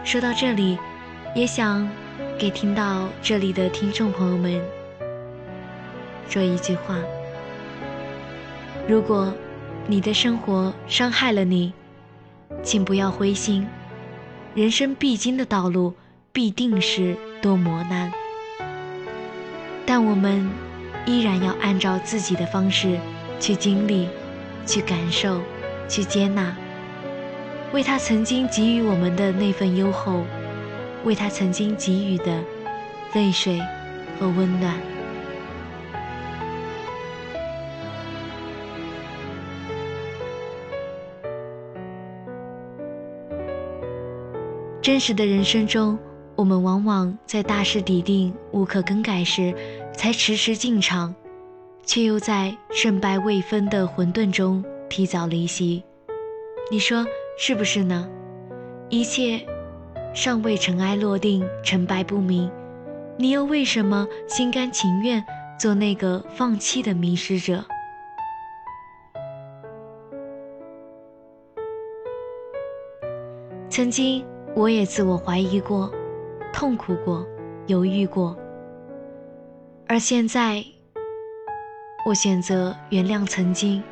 [0.05, 0.77] 说到这里，
[1.35, 1.89] 也想
[2.39, 4.61] 给听到这里的听众朋友们
[6.29, 6.99] 说一句话：
[8.87, 9.33] 如果
[9.87, 11.73] 你的生活伤害了你，
[12.63, 13.67] 请不要灰心，
[14.55, 15.95] 人生必经的道路。
[16.35, 18.11] 必定是多磨难，
[19.85, 20.49] 但我们
[21.05, 22.99] 依然要按照自己的方式
[23.39, 24.09] 去经历、
[24.65, 25.43] 去感受、
[25.91, 26.57] 去接纳，
[27.75, 30.25] 为他曾经给予我们的那份优厚，
[31.05, 32.43] 为他曾经给予的
[33.13, 33.61] 泪水
[34.19, 34.75] 和温暖。
[44.81, 45.99] 真实的人生中。
[46.35, 49.55] 我们往往在大势已定、无可更改时，
[49.95, 51.15] 才迟迟进场，
[51.85, 55.83] 却又在胜败未分的混沌中提早离席。
[56.71, 57.07] 你说
[57.39, 58.09] 是不是呢？
[58.89, 59.41] 一切
[60.15, 62.51] 尚未尘埃落定、成败不明，
[63.19, 65.23] 你又为什么心甘情愿
[65.59, 67.65] 做那个放弃的迷失者？
[73.69, 75.93] 曾经，我也自我怀疑过。
[76.53, 77.27] 痛苦过，
[77.67, 78.37] 犹豫过，
[79.89, 80.65] 而现在，
[82.07, 83.83] 我选择原谅曾经，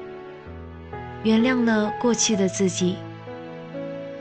[1.24, 2.96] 原谅了过去的自己。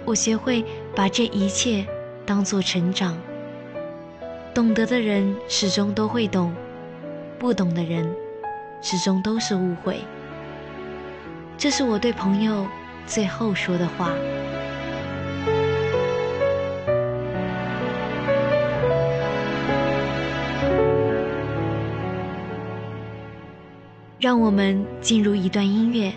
[0.06, 1.86] 我学会把这一切
[2.25, 3.17] 当作成长。
[4.54, 6.54] 懂得的人始终都会懂，
[7.38, 8.12] 不懂的人
[8.82, 9.99] 始终都是误会。
[11.58, 12.65] 这是我对朋友
[13.06, 14.12] 最后说的话。
[24.30, 26.13] 让我们进入一段音乐，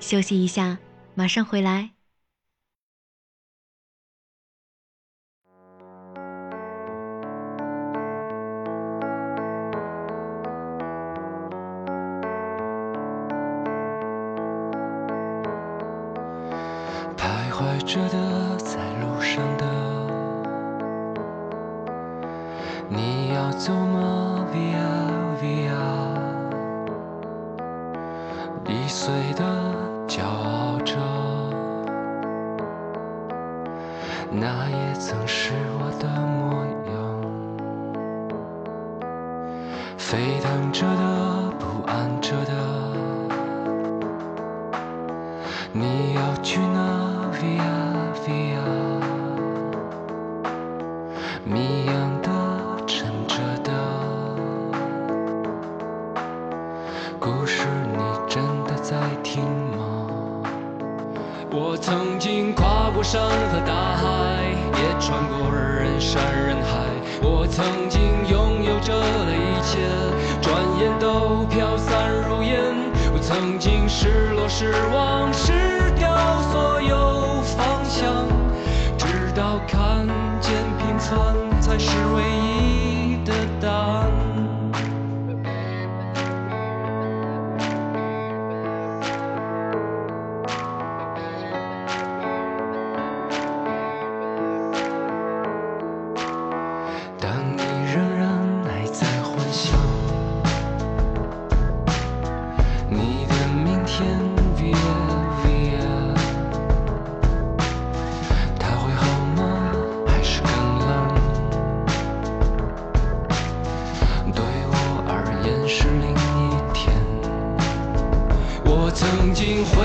[0.00, 0.76] 休息一下，
[1.14, 1.90] 马上回来。
[17.16, 18.31] 徘徊着的，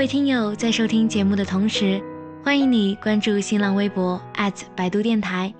[0.00, 2.02] 各位听友在收听节目的同时，
[2.42, 5.52] 欢迎你关注新浪微博@百度电台。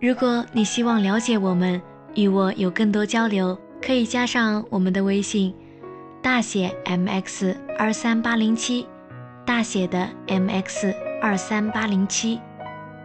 [0.00, 1.78] 如果你希望了解我们
[2.14, 5.54] 与我有更多交流，可以加上我们的微信
[6.22, 8.86] 大写 MX 二三八零七，
[9.44, 12.40] 大写的 MX 二三八零七，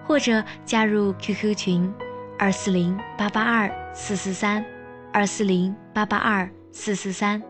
[0.08, 1.94] 或者加入 QQ 群
[2.40, 4.64] 二四零八八二四四三
[5.12, 7.44] 二四零八八二四四三，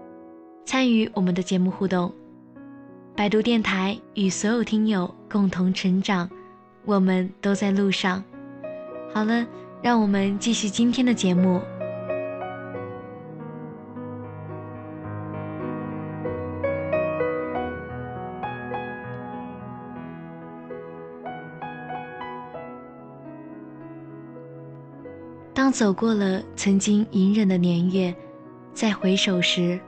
[0.65, 2.11] 参与我们的节目互动。
[3.13, 6.27] 百度电台与所有听友共同成长，
[6.85, 8.23] 我们都在路上。
[9.13, 9.45] 好了，
[9.81, 11.61] 让我们继续今天的节目。
[25.53, 28.15] 当走过了曾经隐忍的年月，
[28.73, 29.79] 再回首时，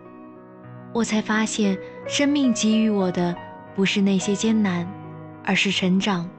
[0.94, 1.76] 我才发现，
[2.08, 3.36] 生命给予我的
[3.76, 4.88] 不是那些艰难，
[5.44, 6.30] 而是成长，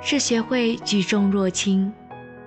[0.00, 1.92] 是学会举重若轻，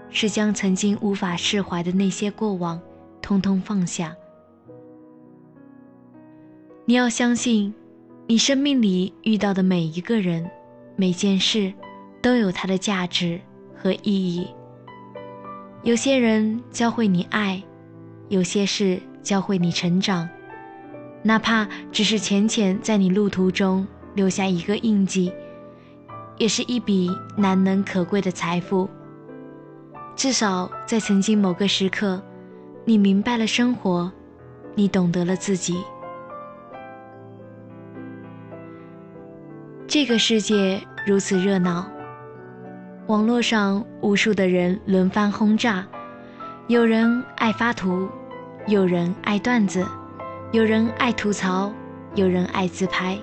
[0.10, 2.80] 是将曾经无法释怀的那些过往，
[3.22, 4.16] 通通放下。
[6.86, 7.74] 你要相信，
[8.28, 10.50] 你生命里遇到的每一个人、
[10.96, 11.74] 每件事，
[12.22, 13.42] 都有它的价值
[13.76, 14.48] 和意义。
[15.82, 17.62] 有些人教会你爱，
[18.30, 20.30] 有些事教会你成长，
[21.28, 25.34] 哪怕只是浅浅在你路途中留下一个印记，
[26.38, 28.88] 也是一笔难能可贵的财富。
[30.16, 32.22] 至少在曾经某个时刻，
[32.86, 34.12] 你明白了生活，
[34.76, 35.84] 你懂得了自己。
[39.88, 41.90] 这个世界如此热闹。
[43.08, 45.88] 网络上无数的人轮番轰炸，
[46.68, 48.08] 有人爱发图，
[48.68, 49.84] 有人爱段子，
[50.52, 51.74] 有人爱吐槽，
[52.14, 53.18] 有人爱自拍。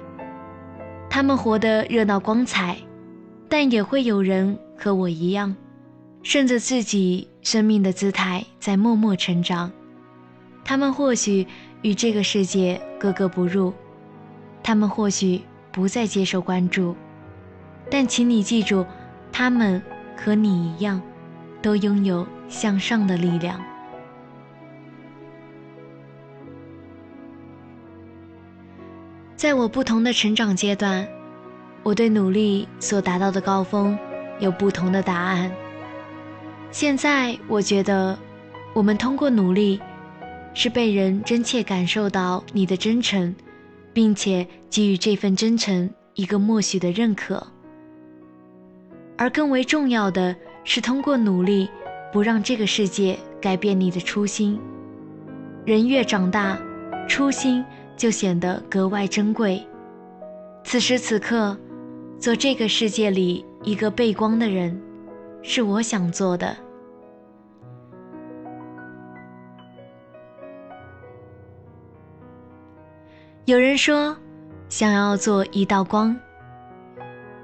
[1.08, 2.76] 他们活得热闹光彩，
[3.48, 5.54] 但也会有人和我一样，
[6.22, 9.70] 顺着自己生命的姿态在默默成长。
[10.64, 11.46] 他们或许
[11.82, 13.72] 与这个世界格格不入，
[14.62, 16.94] 他们或许不再接受关注，
[17.90, 18.84] 但请你记住。
[19.34, 19.82] 他们
[20.14, 21.00] 和你一样，
[21.62, 23.58] 都拥有向上的力量。
[29.42, 31.04] 在我不同的成长阶段，
[31.82, 33.98] 我对努力所达到的高峰
[34.38, 35.50] 有不同的答案。
[36.70, 38.16] 现在我觉得，
[38.72, 39.80] 我们通过努力，
[40.54, 43.34] 是被人真切感受到你的真诚，
[43.92, 47.44] 并且给予这份真诚一个默许的认可。
[49.18, 51.68] 而更为重要的是，通过努力，
[52.12, 54.56] 不让这个世界改变你的初心。
[55.64, 56.56] 人越长大，
[57.08, 57.64] 初心
[58.02, 59.64] 就显得格外珍贵。
[60.64, 61.56] 此时此刻，
[62.18, 64.76] 做这个世界里一个背光的人，
[65.40, 66.56] 是我想做的。
[73.44, 74.16] 有人说，
[74.68, 76.18] 想要做一道光。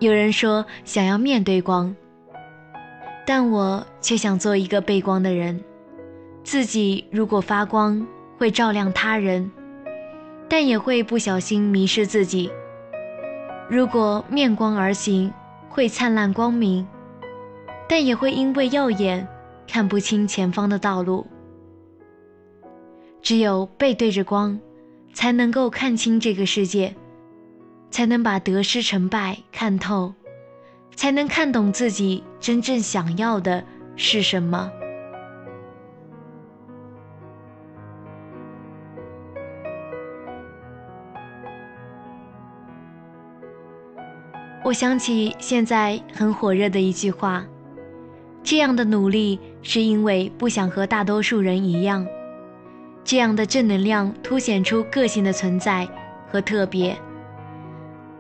[0.01, 1.95] 有人说想要面对光，
[3.25, 5.63] 但我却想做一个背光的人。
[6.43, 8.05] 自己如果发光，
[8.37, 9.49] 会照亮他人，
[10.49, 12.51] 但也会不小心迷失自己。
[13.69, 15.33] 如果面光而行，
[15.69, 16.87] 会灿烂光明，
[17.89, 19.29] 但也会因为耀眼，
[19.67, 21.27] 看不清前方的道路。
[23.21, 24.59] 只有背对着光，
[25.13, 26.95] 才能够看清这个世界。
[27.91, 30.13] 才能把得失成败看透，
[30.95, 33.65] 才能看懂自己真正想要的
[33.97, 34.71] 是什么。
[44.69, 47.43] 我想起现在很火热的一句话
[48.45, 52.07] ：“这样的努力是因为不想和大多数人一样。”
[53.03, 55.89] 这样的正能量凸显出个性的存在
[56.31, 56.95] 和特别。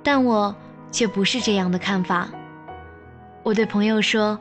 [0.03, 0.57] 但我
[0.91, 2.31] 却不是这样的看法。
[3.43, 4.41] 我对朋友说：“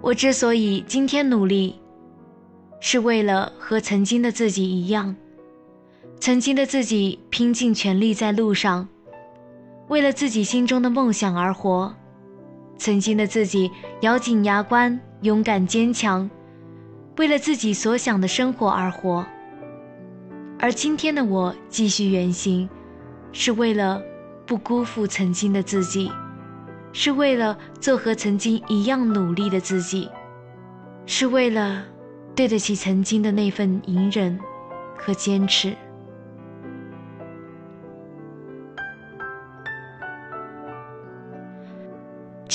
[0.00, 1.80] 我之所以今天努力，
[2.78, 5.16] 是为了和曾经的自己一样。
[6.20, 8.86] 曾经的自己拼尽全力在路上，
[9.88, 11.92] 为了自己心中的梦想而活；
[12.76, 13.70] 曾经的自己
[14.02, 16.28] 咬紧牙关，勇敢坚强，
[17.16, 19.26] 为了自己所想的生活而活。
[20.58, 22.68] 而今天的我继续远行，
[23.32, 24.00] 是为了。”
[24.48, 26.10] 不辜负曾经的自己，
[26.94, 30.08] 是为了做和曾经一样努力的自己，
[31.04, 31.84] 是为了
[32.34, 34.40] 对得起曾经的那份隐忍
[34.96, 35.76] 和坚持。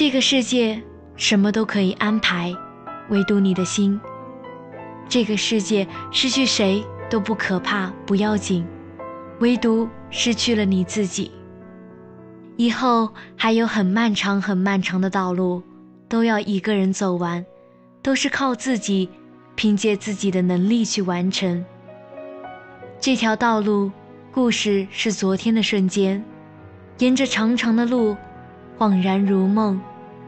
[0.04, 0.84] 这个世界
[1.16, 2.54] 什么都可以安排，
[3.08, 3.98] 唯独你的心。
[5.08, 8.68] 这个世界失去谁都不可怕，不要紧。
[9.40, 11.32] 唯独失去了你自己。
[12.58, 15.64] 以后还有很漫长、很漫长的道路，
[16.10, 17.46] 都要一个人走完，
[18.02, 19.10] 都是靠自己，
[19.56, 21.64] 凭借自己的能力去完成。
[23.00, 23.90] 这条道路，
[24.34, 26.22] 故事是昨天的瞬间，
[26.98, 28.18] 沿着长长的路，
[28.78, 29.80] 恍然如梦，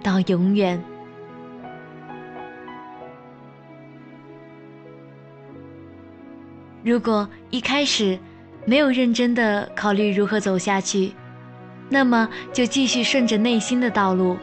[0.05, 0.79] 到永远。
[6.83, 8.19] 如果一开始
[8.65, 11.11] 没有认真的考虑如何走下去，
[11.89, 14.37] 那么就继续顺着内心的道路，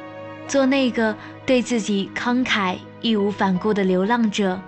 [0.49, 1.15] 做那个
[1.47, 4.61] 对自己慷慨、义无反顾的流浪者，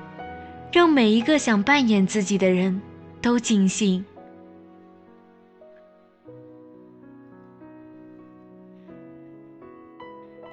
[0.72, 2.80] 让每一个想扮演自己的人
[3.20, 4.04] 都尽兴。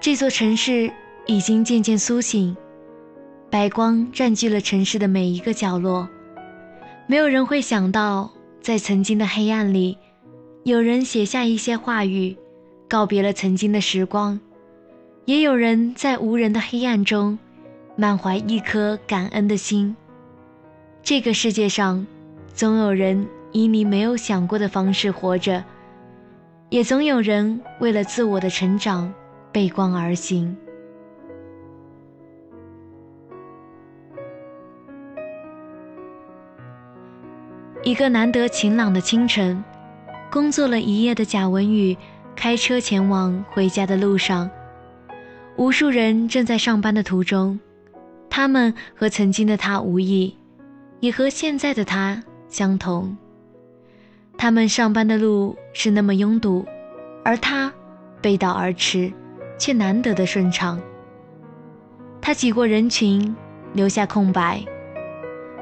[0.02, 0.92] 这座城市
[1.28, 2.58] 已经渐渐苏醒，
[3.52, 6.10] 白光占据了城市的每一个角落。
[7.06, 8.32] 没有人会想到，
[8.62, 9.96] 在曾经的黑暗里，
[10.64, 12.36] 有人写下一些话语，
[12.90, 14.40] 告别了曾经的时光；
[15.26, 17.38] 也有人在无人的黑暗中，
[17.96, 19.96] 满怀一颗感恩的心。
[21.04, 22.08] 这个世界上，
[22.56, 25.64] 总有人以你没有想过的方式活着，
[26.70, 29.14] 也总有人为了自我的成长，
[29.52, 30.56] 背光而行。
[37.84, 39.64] 一个难得晴朗的清晨，
[40.32, 41.98] 工作了一夜的贾文宇
[42.36, 44.50] 开车前往回家的路上，
[45.58, 47.60] 无数人正在上班的途中，
[48.30, 50.38] 他们和曾经的他无异，
[51.00, 53.18] 也和现在的他相同。
[54.38, 56.66] 他们上班的路是那么拥堵，
[57.26, 57.74] 而他
[58.22, 59.12] 背道而驰，
[59.62, 60.82] 却难得的顺畅。
[62.20, 63.36] 他挤过人群，
[63.74, 64.60] 留下空白。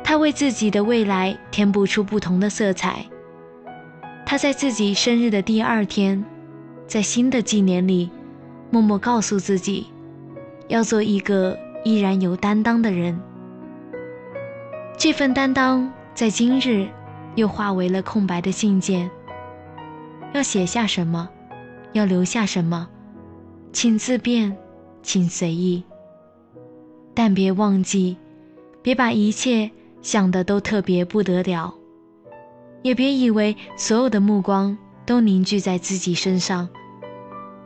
[0.02, 3.06] 他为自己的未来填补出不同的色彩。
[4.26, 6.24] 他在自己生日的第二天，
[6.88, 8.10] 在新的纪年里，
[8.72, 9.88] 默默告诉自己，
[10.70, 13.20] 要做一个依然有担当的人。
[14.98, 16.88] 这份担当在今日
[17.36, 19.12] 又化为了空白的信件。
[20.34, 21.28] 要写下什么，
[21.92, 22.88] 要留下什么，
[23.72, 24.58] 请自便，
[25.02, 25.84] 请随意。
[27.14, 28.18] 但别忘记，
[28.82, 29.72] 别把一切。
[30.02, 31.76] 想的都特别不得了，
[32.84, 36.70] 也别以为所有的目光都凝聚在自己身上，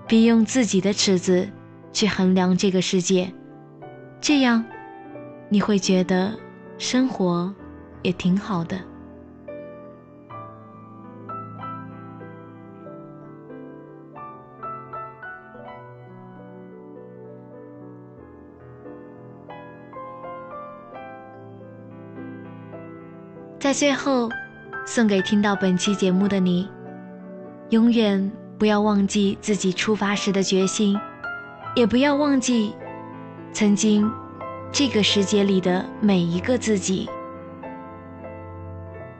[0.07, 1.47] 别用自己的尺子
[1.91, 3.31] 去衡量这个世界，
[4.19, 4.65] 这样
[5.47, 6.33] 你会觉得
[6.79, 7.53] 生活
[8.01, 8.81] 也挺好的。
[23.63, 24.29] 在最后，
[24.85, 26.67] 送给听到本期节目的你，
[27.69, 30.99] 永远不要忘记自己出发时的决心，
[31.73, 32.73] 也不要忘记
[33.53, 34.11] 曾经
[34.69, 37.09] 这个世界里的每一个自己。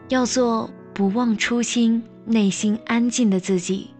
[0.10, 3.92] 要做不忘初心、内心安静的自己。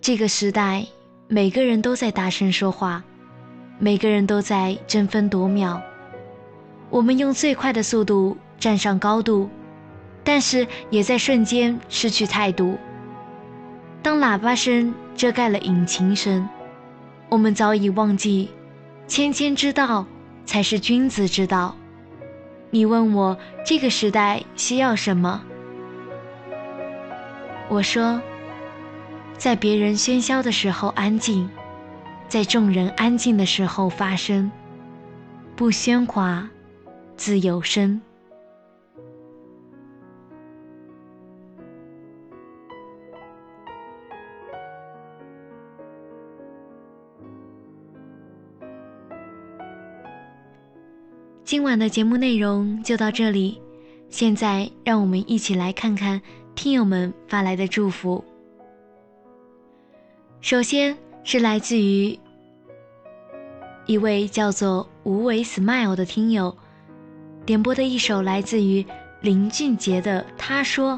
[0.00, 0.86] 这个时代，
[1.26, 3.02] 每个人都在大声说话，
[3.80, 5.82] 每个人都在争分夺秒。
[6.88, 8.36] 我们用最快的速度。
[8.58, 9.48] 站上高度，
[10.24, 12.78] 但是也在瞬间失去态度。
[14.02, 16.48] 当喇叭声遮盖了引擎声，
[17.28, 18.50] 我们早已忘记，
[19.06, 20.06] 谦谦之道
[20.44, 21.76] 才是君子之道。
[22.70, 25.42] 你问我这个时代需要什么？
[27.68, 28.20] 我说，
[29.36, 31.48] 在别人喧嚣的时候安静，
[32.28, 34.50] 在众人安静的时候发声，
[35.56, 36.48] 不喧哗，
[37.16, 38.00] 自有声。
[51.46, 53.62] 今晚的节目内容就到这里，
[54.10, 56.20] 现在让我们一起来看看
[56.56, 58.24] 听友们发来的祝福。
[60.40, 62.18] 首先是来自于
[63.86, 66.52] 一位叫做无为 smile 的听友
[67.44, 68.84] 点播的一首来自于
[69.20, 70.94] 林俊杰的《他说》，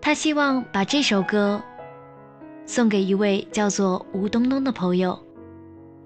[0.00, 1.60] 他希望把这首歌
[2.64, 5.18] 送给一位叫做吴东东的朋友，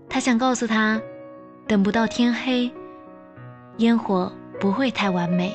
[0.08, 0.98] 他想告诉他，
[1.68, 2.72] 等不到天黑。
[3.80, 5.54] 烟火不会太完美。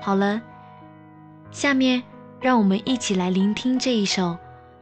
[0.00, 0.40] 好了，
[1.50, 2.02] 下面
[2.40, 4.36] 让我们一起来聆听这一首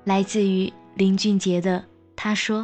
[0.05, 1.81] 来自于林俊杰的
[2.17, 2.61] 《他说》。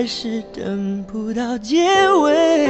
[0.00, 1.84] 还是等不到结
[2.22, 2.66] 尾。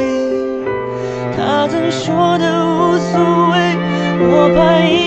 [1.36, 3.20] 他曾说的无所
[3.52, 3.76] 谓，
[4.18, 4.99] 我怕一。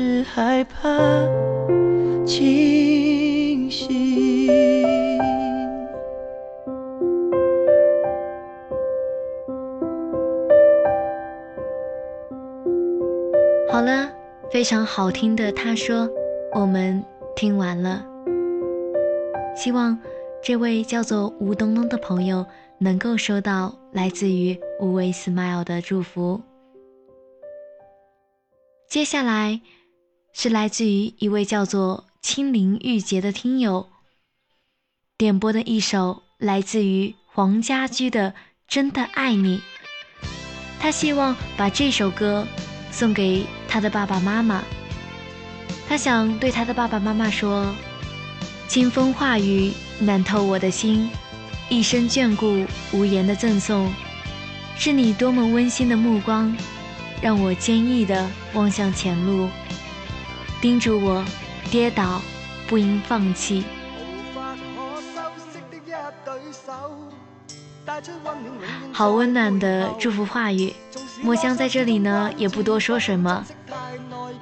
[0.00, 0.96] 是害怕
[2.24, 4.48] 清醒。
[13.68, 14.08] 好了，
[14.52, 16.08] 非常好听的，他说
[16.54, 18.06] 我们听完了。
[19.56, 19.98] 希望
[20.40, 22.46] 这位叫做吴东东的朋友
[22.78, 26.40] 能够收到来自于无畏 smile 的祝福。
[28.86, 29.60] 接下来。
[30.40, 33.88] 是来自于一位叫做清林玉洁的听友。
[35.16, 38.34] 点播的一首来自于黄家驹的
[38.68, 39.60] 真的爱你。
[40.78, 42.46] 他希望把这首歌
[42.92, 44.62] 送给他的爸爸妈妈。
[45.88, 47.74] 他想对他的爸爸妈妈说
[48.68, 51.10] 清风化雨暖透我的心
[51.68, 53.92] 一生眷顾无言的赠送。
[54.76, 56.56] 是你多么温馨的目光
[57.20, 59.48] 让我坚毅的望向前路。
[60.60, 61.24] 叮嘱我
[61.70, 62.20] 跌倒
[62.66, 63.64] 不应放弃。”
[68.92, 70.74] 好温暖的祝福话语，
[71.22, 73.44] 墨香在这里呢也不多说什么，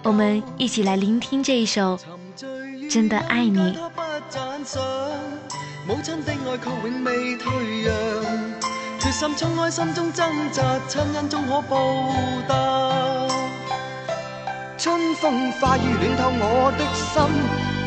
[0.02, 1.96] 我们一起来聆听这一首
[2.90, 3.58] 《真的爱你》。
[5.86, 7.92] 母亲的爱却永未退让，
[8.98, 11.78] 决心冲开心中挣扎，亲恩终可报
[12.48, 12.54] 答。
[14.78, 17.14] 春风化雨暖透我的心，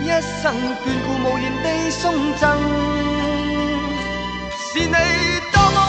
[0.03, 0.07] 一
[0.41, 2.43] 生眷顾无言地送赠，
[4.73, 4.93] 是你
[5.51, 5.88] 多。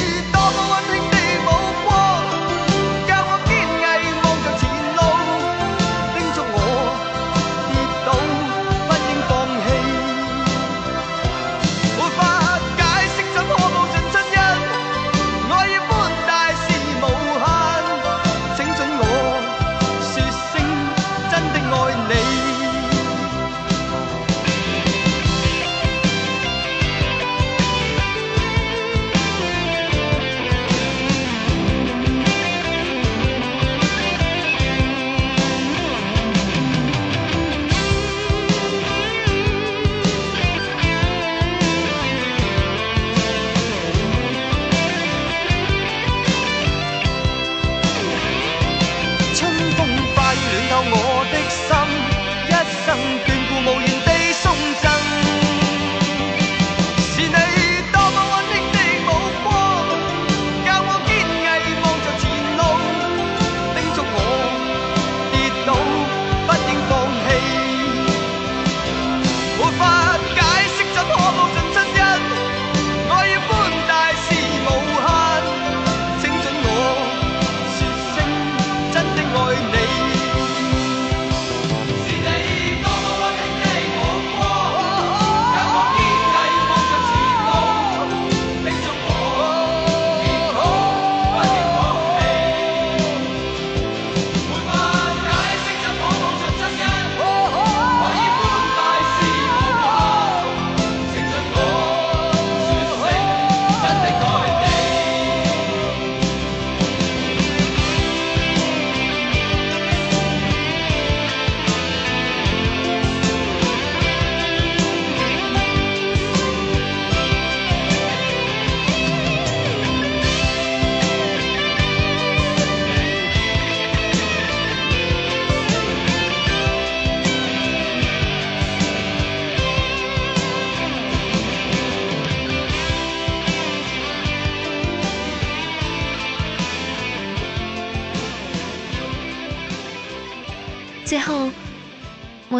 [0.53, 1.10] 最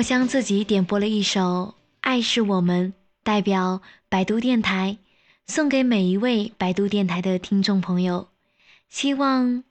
[0.01, 1.39] 向自己点播了一首
[2.01, 2.89] 《爱是我们》，
[3.23, 4.97] 代表百度电台，
[5.47, 8.27] 送给每一位百度电台的听众朋友。
[8.89, 9.63] 希望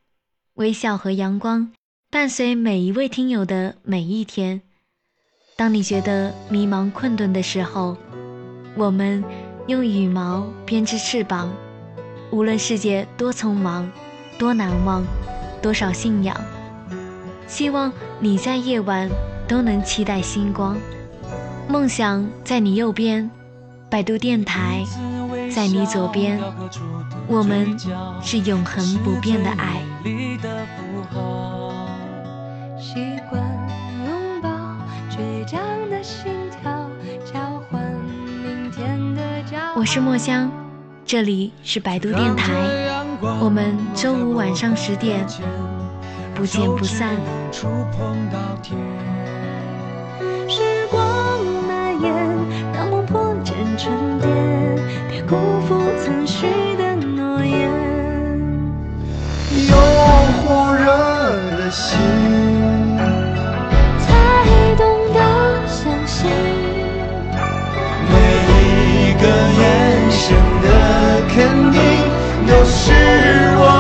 [0.55, 1.73] 微笑和阳光
[2.11, 4.63] 伴随每一位听友的每一天。
[5.57, 7.97] 当你觉得迷茫困顿的时候，
[8.77, 9.23] 我们
[9.67, 11.53] 用羽毛编织翅膀。
[12.31, 13.91] 无论世界多匆忙，
[14.39, 15.05] 多难忘，
[15.61, 16.41] 多少信仰，
[17.49, 19.11] 希望你在夜晚
[19.51, 20.79] 都能期待星光。
[21.69, 23.29] 梦想在你右边，
[23.91, 24.85] 百度电台
[25.53, 26.41] 在你左边，
[27.27, 27.77] 我们
[28.23, 29.83] 是永恒不变的爱。
[32.79, 32.95] 习
[33.29, 33.43] 惯
[34.07, 34.49] 拥抱
[35.11, 36.33] 倔强的心
[36.63, 36.89] 跳，
[37.25, 37.83] 交换
[38.45, 39.21] 明天的。
[39.75, 40.49] 我是墨香，
[41.05, 42.53] 这里是百度电台，
[43.41, 45.27] 我们周五晚上十点
[46.37, 47.17] 不见不散。
[47.51, 49.10] 触碰到天。
[53.83, 54.29] 沉淀，
[55.09, 57.71] 别辜负曾许的诺言。
[59.71, 59.75] 有
[60.37, 60.85] 火热
[61.57, 61.97] 的心，
[63.99, 64.05] 才
[64.77, 65.19] 懂得
[65.67, 66.31] 相信。
[68.11, 68.13] 每
[68.53, 69.25] 一个
[69.63, 70.67] 眼神的
[71.31, 71.39] 肯
[71.73, 71.81] 定，
[72.47, 72.93] 都是
[73.57, 73.80] 我。